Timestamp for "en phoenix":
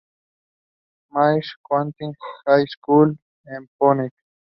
3.45-4.15